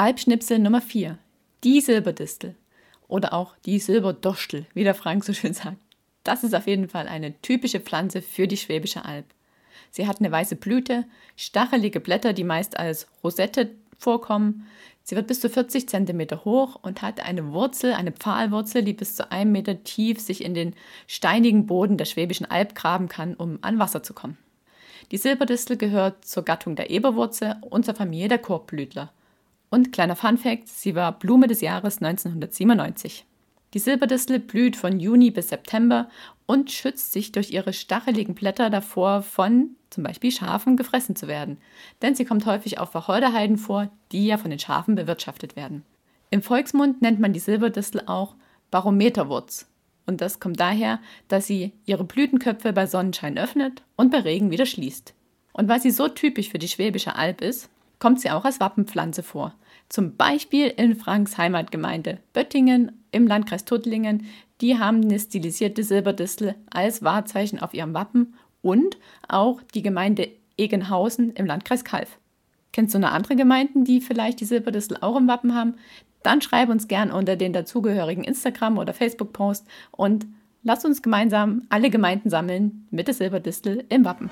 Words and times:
Alpschnipsel 0.00 0.60
Nummer 0.60 0.80
4. 0.80 1.18
Die 1.64 1.80
Silberdistel. 1.80 2.54
Oder 3.08 3.32
auch 3.32 3.56
die 3.66 3.80
Silberdostel, 3.80 4.64
wie 4.72 4.84
der 4.84 4.94
Frank 4.94 5.24
so 5.24 5.32
schön 5.32 5.54
sagt. 5.54 5.78
Das 6.22 6.44
ist 6.44 6.54
auf 6.54 6.68
jeden 6.68 6.88
Fall 6.88 7.08
eine 7.08 7.36
typische 7.42 7.80
Pflanze 7.80 8.22
für 8.22 8.46
die 8.46 8.56
Schwäbische 8.56 9.04
Alb. 9.04 9.24
Sie 9.90 10.06
hat 10.06 10.20
eine 10.20 10.30
weiße 10.30 10.54
Blüte, 10.54 11.04
stachelige 11.34 11.98
Blätter, 11.98 12.32
die 12.32 12.44
meist 12.44 12.78
als 12.78 13.08
Rosette 13.24 13.72
vorkommen. 13.98 14.68
Sie 15.02 15.16
wird 15.16 15.26
bis 15.26 15.40
zu 15.40 15.50
40 15.50 15.88
cm 15.88 16.44
hoch 16.44 16.76
und 16.80 17.02
hat 17.02 17.18
eine 17.18 17.50
Wurzel, 17.50 17.92
eine 17.92 18.12
Pfahlwurzel, 18.12 18.84
die 18.84 18.92
bis 18.92 19.16
zu 19.16 19.32
einem 19.32 19.50
Meter 19.50 19.82
tief 19.82 20.20
sich 20.20 20.44
in 20.44 20.54
den 20.54 20.76
steinigen 21.08 21.66
Boden 21.66 21.96
der 21.96 22.04
Schwäbischen 22.04 22.48
Alb 22.48 22.76
graben 22.76 23.08
kann, 23.08 23.34
um 23.34 23.58
an 23.62 23.80
Wasser 23.80 24.04
zu 24.04 24.14
kommen. 24.14 24.38
Die 25.10 25.18
Silberdistel 25.18 25.76
gehört 25.76 26.24
zur 26.24 26.44
Gattung 26.44 26.76
der 26.76 26.90
Eberwurzel 26.90 27.56
und 27.62 27.84
zur 27.84 27.96
Familie 27.96 28.28
der 28.28 28.38
Korbblütler. 28.38 29.12
Und 29.70 29.92
kleiner 29.92 30.16
Funfact, 30.16 30.68
sie 30.68 30.94
war 30.94 31.18
Blume 31.18 31.46
des 31.46 31.60
Jahres 31.60 32.02
1997. 32.02 33.26
Die 33.74 33.78
Silberdistel 33.78 34.38
blüht 34.38 34.76
von 34.76 34.98
Juni 34.98 35.30
bis 35.30 35.50
September 35.50 36.08
und 36.46 36.70
schützt 36.70 37.12
sich 37.12 37.32
durch 37.32 37.50
ihre 37.50 37.74
stacheligen 37.74 38.34
Blätter 38.34 38.70
davor, 38.70 39.22
von 39.22 39.76
zum 39.90 40.04
Beispiel 40.04 40.30
Schafen 40.30 40.76
gefressen 40.76 41.16
zu 41.16 41.28
werden. 41.28 41.58
Denn 42.00 42.14
sie 42.14 42.24
kommt 42.24 42.46
häufig 42.46 42.78
auf 42.78 42.94
Wacholderheiden 42.94 43.58
vor, 43.58 43.90
die 44.12 44.26
ja 44.26 44.38
von 44.38 44.50
den 44.50 44.58
Schafen 44.58 44.94
bewirtschaftet 44.94 45.54
werden. 45.56 45.84
Im 46.30 46.42
Volksmund 46.42 47.02
nennt 47.02 47.20
man 47.20 47.34
die 47.34 47.40
Silberdistel 47.40 48.02
auch 48.06 48.36
Barometerwurz. 48.70 49.66
Und 50.06 50.22
das 50.22 50.40
kommt 50.40 50.58
daher, 50.58 51.00
dass 51.28 51.46
sie 51.46 51.72
ihre 51.84 52.04
Blütenköpfe 52.04 52.72
bei 52.72 52.86
Sonnenschein 52.86 53.36
öffnet 53.36 53.82
und 53.96 54.10
bei 54.10 54.20
Regen 54.20 54.50
wieder 54.50 54.64
schließt. 54.64 55.12
Und 55.52 55.68
weil 55.68 55.80
sie 55.80 55.90
so 55.90 56.08
typisch 56.08 56.48
für 56.48 56.58
die 56.58 56.68
Schwäbische 56.68 57.16
Alb 57.16 57.42
ist, 57.42 57.68
kommt 57.98 58.20
sie 58.20 58.30
auch 58.30 58.46
als 58.46 58.60
Wappenpflanze 58.60 59.22
vor. 59.22 59.54
Zum 59.88 60.16
Beispiel 60.16 60.66
in 60.66 60.96
Franks 60.96 61.38
Heimatgemeinde 61.38 62.18
Böttingen 62.32 62.92
im 63.10 63.26
Landkreis 63.26 63.64
Tuttlingen. 63.64 64.26
Die 64.60 64.78
haben 64.78 65.02
eine 65.02 65.18
stilisierte 65.18 65.82
Silberdistel 65.82 66.54
als 66.70 67.02
Wahrzeichen 67.02 67.58
auf 67.58 67.72
ihrem 67.72 67.94
Wappen 67.94 68.34
und 68.60 68.98
auch 69.28 69.62
die 69.74 69.82
Gemeinde 69.82 70.28
Egenhausen 70.58 71.32
im 71.32 71.46
Landkreis 71.46 71.84
Kalf. 71.84 72.18
Kennst 72.72 72.94
du 72.94 72.98
noch 72.98 73.12
andere 73.12 73.36
Gemeinden, 73.36 73.84
die 73.84 74.00
vielleicht 74.00 74.40
die 74.40 74.44
Silberdistel 74.44 74.98
auch 75.00 75.16
im 75.16 75.28
Wappen 75.28 75.54
haben? 75.54 75.74
Dann 76.22 76.42
schreib 76.42 76.68
uns 76.68 76.88
gern 76.88 77.10
unter 77.10 77.36
den 77.36 77.52
dazugehörigen 77.52 78.24
Instagram- 78.24 78.78
oder 78.78 78.92
Facebook-Post 78.92 79.66
und 79.92 80.26
lass 80.64 80.84
uns 80.84 81.00
gemeinsam 81.00 81.62
alle 81.70 81.88
Gemeinden 81.88 82.28
sammeln 82.28 82.86
mit 82.90 83.06
der 83.06 83.14
Silberdistel 83.14 83.84
im 83.88 84.04
Wappen. 84.04 84.28